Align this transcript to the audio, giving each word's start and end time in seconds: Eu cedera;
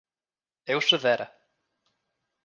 Eu 0.73 0.79
cedera; 0.89 1.27